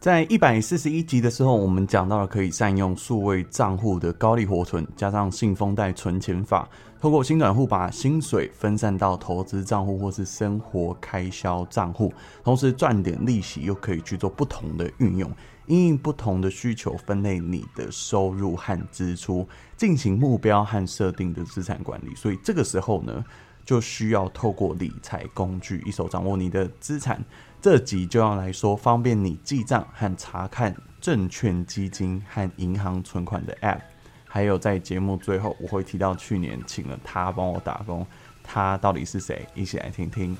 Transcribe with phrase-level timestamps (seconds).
[0.00, 6.68] 在一百四十一集的时候，我们讲到了可以善用数位账户的高利活存，加上信封袋存钱法，
[7.00, 12.12] 透过薪转户把薪水分散到投资账户或是生活开销账户，
[12.44, 15.28] 同时赚点利息，又可以去做不同的运用，
[15.66, 22.14] 因应不同的需求分类你的收入和支出，进行目标和设定的资产管理。
[22.14, 23.24] 所以这个时候呢，
[23.68, 27.22] 就需要透过理财工具，一手掌握你的资产。
[27.60, 33.80] 这集就要来说方便你记账和查看证券、基金和银行存款的 App，
[34.26, 38.06] 还有在节目最后我会提到去年请了他帮我打工，
[38.42, 39.46] 他到底是谁？
[39.54, 40.34] 一起来听听。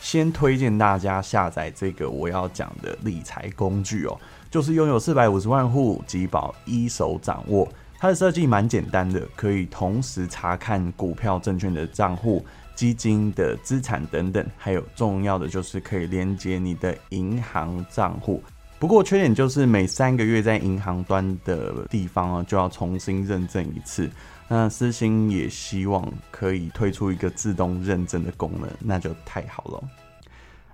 [0.00, 4.16] 先推荐大家下载这个我要讲的理财工具哦，
[4.48, 7.68] 就是拥有四百五十万户集保一手掌握。
[8.02, 12.44] 它的设计蛮简单的，可以同时查看股票、证券的账户。
[12.74, 18.42] 基金的资产等等，还有重要的就是可以连接你的银行账户。
[18.80, 24.10] 不过缺点就是每三个月在银行端的地方啊，就要重新认证一次。
[24.48, 29.84] 那私心也希望可以推出一个自动认证的功能，那就太好了。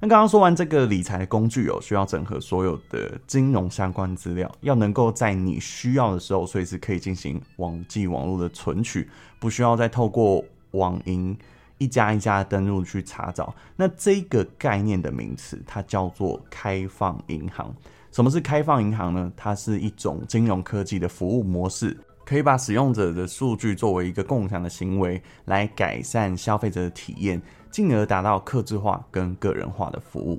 [0.01, 11.37] 那刚刚说完这个理财工具哦，需要整合所有的金融相关资料，要能够在你需要的时候随时可以进行网际网络的存取，不需要再透过网银。
[11.81, 17.73] 一家一家登录去查找，那这个概念的名词，它叫做开放银行。
[18.11, 19.33] 什么是开放银行呢？
[19.37, 21.97] 它是一种金融科技的服务模式，
[22.29, 30.39] 可以把使用者的数据作为一个共享的行为，来改善消费者的体验，进而达到客制化跟个人化的服务。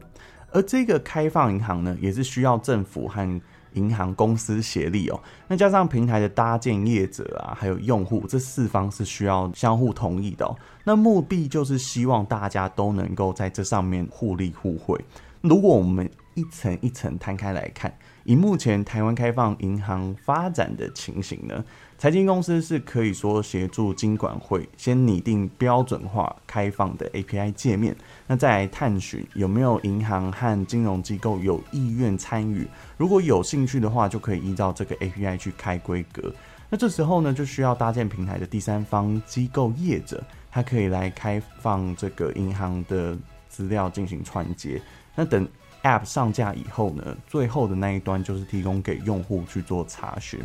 [0.51, 3.41] 而这个开放银行呢，也是需要政府和
[3.73, 10.55] 银行公司协力哦，那加上平台的搭建业者啊，还有用户，这四方是需要相互同意的哦。
[10.83, 14.95] 那目的就是希望大家都能够在这上面互利互惠。
[15.41, 17.91] 如果我们一层一层摊开来看，
[18.29, 21.65] 以目前台湾开放银行发展的情形呢，
[21.97, 27.95] 财经公司是可以说协助金管会先拟定标准化开放的 API 界面，
[28.27, 36.31] 那再来探寻有没有银行和金融机构有意愿参与，如果有兴趣的话，就可以依照这个 API 去开规格。
[36.69, 44.79] 那这时候呢，就需要搭建平台的第三方机构业者，它可以来开放这个银行的资料进行串接。
[45.15, 45.47] 那等
[45.83, 50.41] App 上架以后呢，最后的那一端就是提供给用户去做查询，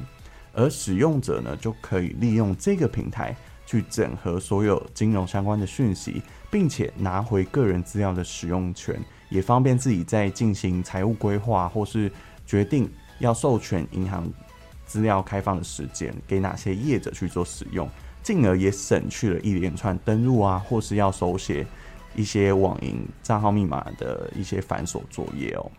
[0.52, 3.34] 而使用者呢就可以利用这个平台
[3.66, 8.96] 去整合所有金融相关的讯息，并且拿回个人资料的使用权，
[9.28, 12.10] 也方便自己在进行财务规划或是
[12.46, 14.30] 决定要授权银行
[14.86, 17.88] 资料开放的时间给哪些业者去做使用，
[18.22, 21.66] 进而也省去了一连串登录啊或是要手写。
[22.14, 25.70] 一些网银账号密码的一些繁琐作业哦。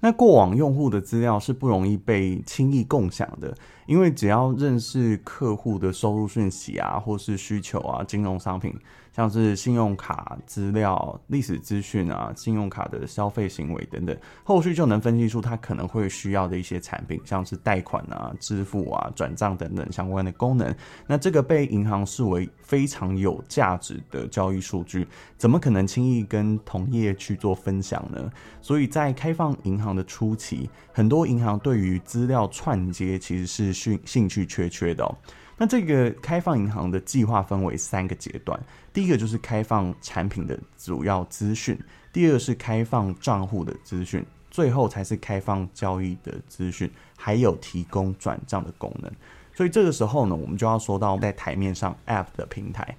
[0.00, 3.54] 那过往用户的资料是不容易被轻易共享的，
[3.90, 8.72] 因为只要认识客户的收入讯息啊，或是需求啊，金融商品。
[9.12, 20.72] 像是信用卡资料、历史资讯啊，信用卡的消费行为等等，后续就能分析出他可能会需要的一些产品，像是贷款啊、支付啊、转账等等相关的功能。
[21.08, 28.30] 那这个被银行视为非常有价值的交易数据，怎么可能轻易跟同业去做分享呢？
[28.62, 35.16] 所以在开放银行的初期，很多银行对于资料串接其实是兴兴趣缺缺的哦。
[35.56, 38.58] 那这个开放银行的计划分为三个阶段，
[38.92, 41.78] 第一个就是开放产品的主要资讯，
[42.12, 49.12] 第二是开放账户的资讯，最后才是开放交易的资讯，还有提供转账的功能。
[49.54, 52.96] 所以这个时候呢，我们就要说到在台面上 App 的平台，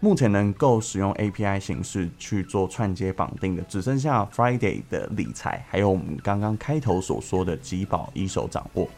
[0.00, 8.88] 目前能够使用 API 形式去做串接绑定的，只剩下 Friday 的理财，还有我们刚刚开头所说的集保一手掌握。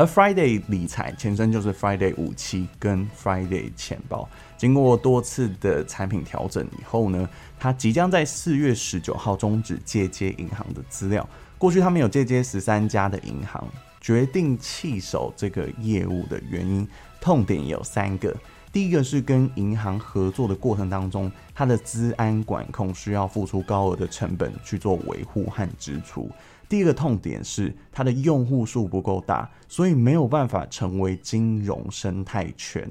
[0.00, 4.26] 而 Friday 理财前身就是 Friday 五期跟 Friday 钱包，
[4.56, 11.28] 经过多次的产品调整以后呢，它即将在四月十九号终止借接银行的资料。
[11.58, 13.62] 过去他们有借接十三家的银行，
[14.00, 16.88] 决定弃守这个业务的原因，
[17.20, 18.34] 痛点有三个。
[18.72, 26.30] 第一个是跟银行合作的过程当中，它的资安管控需要付出高额的成本去做维护和支出。
[26.70, 32.88] 第一个痛点是它的用户数不够大，所以没有办法成为金融生态圈。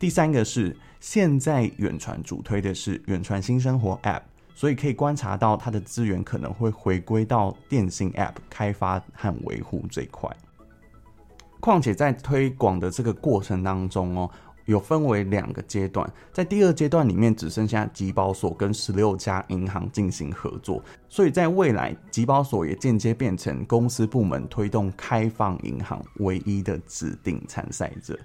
[0.00, 4.22] 第三个是现在远传主推的是远传新生活 App，
[4.52, 10.28] 所以可以观察到它的资源可能会回归到电信 App 开发和维护这一块。
[11.60, 14.30] 况且在推广的这个过程当中哦。
[14.70, 28.16] 有分为两个阶段，在第二阶段里面只剩下集保所跟十六家银行进行合作，所以在未来集保所也间接变成公司部门推动开放银行唯一的指定参赛者。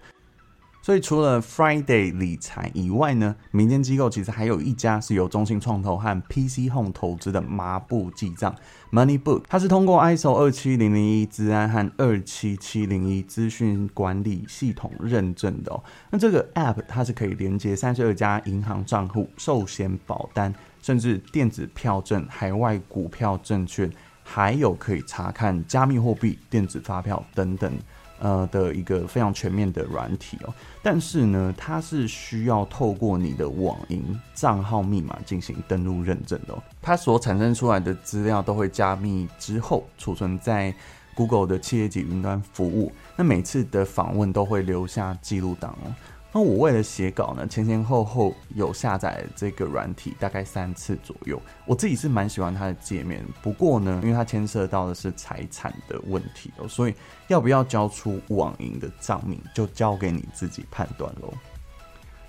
[0.86, 8.56] 所以除了 Friday 理财以外呢，民间机构其实还有一家是由中信创投和 PC Home 投资的麻布记账
[8.92, 15.84] Moneybook，它是通过 ISO 二七零零一资安和二七七零一资讯管理系统认证的哦。
[16.12, 20.54] 那这个 App 它是可以连接三十二家银行账户、寿险保单，
[20.84, 23.92] 甚至电子票证、海外股票证券，
[24.26, 27.72] 还有可以查看加密货币、电子发票等等。
[28.18, 34.02] 呃的一个非常全面的软体哦，但是呢，它是需要透过你的网银
[34.34, 36.64] 账号密码进行登录认证的哦。
[36.82, 40.74] 它所产生出来的资料都会加密之后储存在
[41.14, 45.94] Google 的企业级云端服务，那每次的访问都会留下记录档哦。
[46.36, 51.42] 那我为了写稿呢，前前后后有下载这个软体大概三次左右。
[51.66, 56.96] 我自己是蛮喜欢它的界面，不过呢，因为它牵涉到的是财产的问题哦，所以
[57.30, 61.34] 要不要交出网银的账名，就交给你自己判断喽。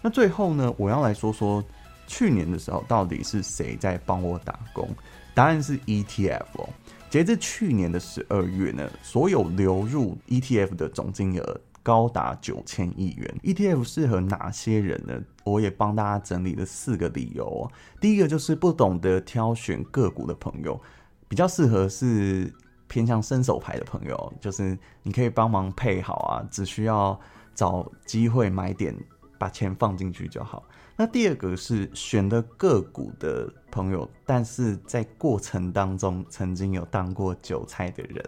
[0.01, 1.61] 那最后呢，我要来说说
[2.07, 4.89] 去年的时候到底是谁在帮我打工？
[5.35, 6.69] 答案是 ETF 哦。
[7.11, 11.61] 截至去年的十二月呢，所有流入 ETF 的总金额。
[11.87, 15.23] 高达九千亿元，ETF 适合哪些人呢？
[15.45, 17.71] 我也帮大家整理了四个理由。
[18.01, 20.81] 第一个就是不懂得挑选个股的朋友，
[21.29, 22.53] 比较适合是
[22.89, 27.17] 偏向伸手牌的朋友，就是你可以帮忙配好啊，只需要
[27.55, 28.93] 找机会买点，
[29.39, 30.63] 把钱放进去就好。
[30.97, 38.25] 那第二个是选的个股的朋友，但是在过程当中曾经有当过韭菜的人。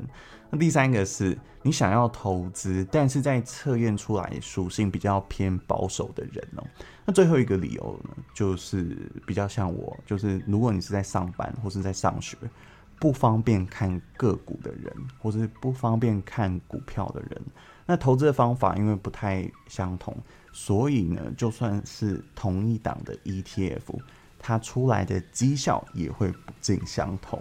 [0.51, 6.65] 那第三个是你想要投资，但是在测验出来属性比较偏保守的人哦。
[7.07, 12.37] 那最后一个理由呢，就是比较像我，就是如果你是在上班或是在上学，
[13.01, 17.43] 不方便看个股的人，或者是不方便看股票的人，
[17.87, 20.17] 那投资的方法因为不太相同。
[20.53, 24.01] 所以呢，就算是同一档的 ETF，
[24.39, 27.41] 它出来的绩效也会不尽相同。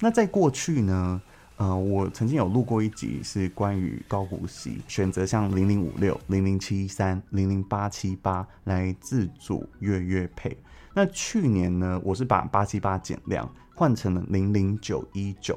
[0.00, 1.22] 那在过去呢，
[1.56, 10.56] 呃，我曾经有录过一集是关于高股息选择，像零零五六、零零七三、零零八七八来自主月月配。
[10.94, 13.48] 那去年呢，我是把八七八减量
[13.78, 15.56] 换成了零零九一九。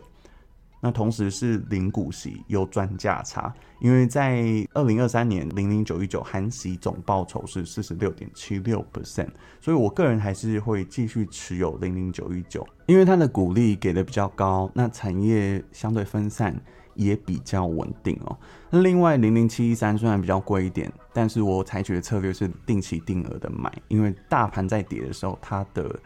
[0.83, 9.29] 那同时是零股息有赚价差，因为在二零二三年零零九一九含息总报酬是四十六点七六 percent，
[9.59, 16.59] 所以我个人还是会继续持有零零九一九，因为它的股利给的比较高，那产业相对分散
[16.95, 18.35] 也比较稳定哦。
[18.71, 25.99] 那另外零零七一三虽然比较贵一点，但是我采取的策略是定期定额的买，因为大盘在跌的时候，它的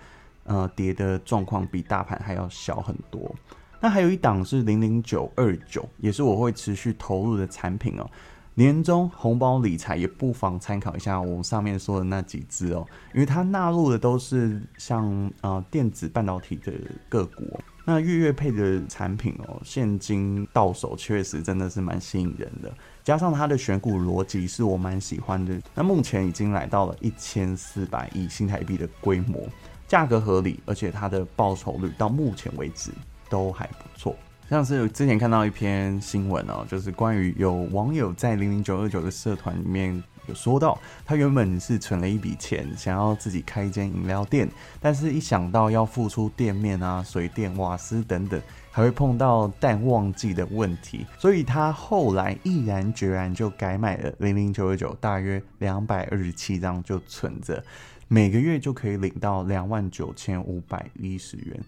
[0.46, 3.36] 呃跌的状况比大盘还要小很多。
[3.82, 8.10] 那还有一档是零零九二九，也是我会持续投入的产品哦。
[8.58, 16.72] 年终红包理财也不妨参考一下我上面说的那几只哦，因为它纳入的都是像呃电子半导体的
[17.10, 17.60] 个股。
[17.84, 22.74] 那月月配的产品哦，现金到手确实真的是蛮吸引人的，
[23.04, 25.60] 加上它的选股逻辑是我蛮喜欢的。
[25.76, 29.48] 那目前已经来到了一千四百亿新台币的规模，
[29.96, 32.92] 价格合理，而且它的报酬率到目前为止。
[33.28, 34.16] 都还不错，
[34.48, 44.48] 像是之前看到一篇新闻哦，就是关于有网友在零零九二九的社团里面有说到，他原本是存了一笔钱，想要自己开一间饮料店，
[44.80, 48.40] 但是一想到要付出店面啊、水电、瓦斯等等，
[48.72, 57.62] 还会碰到淡旺季的问题，所以他后来毅然决然就改买了零零九二九，大约两百二十七张就存着，
[58.08, 61.60] 每个月就可以领到两万九千五百一十元。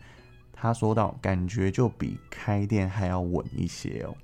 [0.54, 4.16] 他说到，感觉就比开店还要稳一些哦。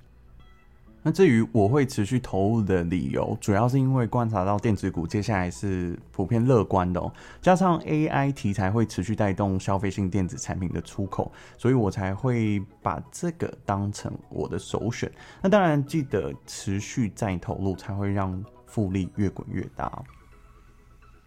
[1.06, 15.12] 那至于我会持续投入的理由，主要是因为观察到电子股接下来是普遍乐观的哦，加上 AI 题材会持续带动消费性电子产品的出口，所以我才会把这个当成我的首选。
[15.42, 20.02] 那当然记得持续再投入，才会让复利越滚越大。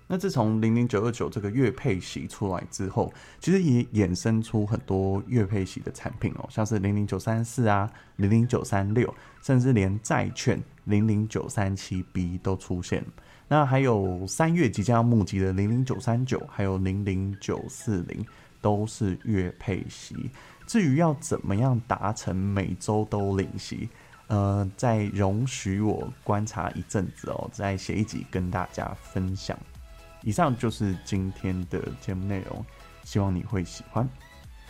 [0.08, 13.04] 那自从零零九二九这个月配息出来之后，其实也衍生出很多月配息的产品哦，像是零零九三四啊、零零九三六，甚至连债券零零九三七 B 都出现。
[13.50, 18.26] 那还有三月即将要募集的零零九三九，还有零零九四零，
[18.62, 20.30] 都是月配息。
[20.66, 23.90] 至于要怎么样达成每周都领息，
[24.28, 29.58] 呃，再容许我观察一阵子哦，再写一集跟大家分享。
[30.24, 32.66] 以上就是今天的节目内容，
[33.04, 34.08] 希望你会喜欢。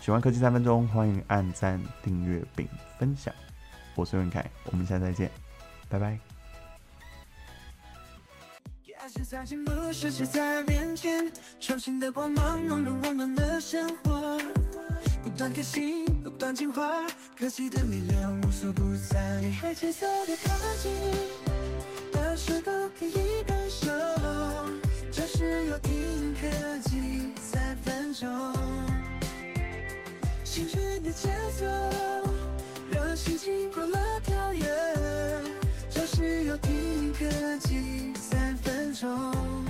[0.01, 2.67] 喜欢科技三分钟，欢迎按赞、订阅并
[2.99, 3.33] 分享。
[3.95, 5.31] 我是文凯，我们下次再见，
[5.89, 6.17] 拜拜。
[9.23, 14.37] 在进步，世界在面前，创新的光芒融入我们的生活，
[15.23, 17.05] 不断更新，不断进化，
[17.37, 19.41] 科技的力量无所不在。
[19.59, 20.49] 快节奏的科
[20.81, 20.89] 技，
[31.21, 31.65] 节奏，
[32.91, 34.65] 让心情快乐跳跃，
[35.89, 37.25] 就是有听科
[37.59, 38.13] 技。
[38.63, 39.66] 分钟。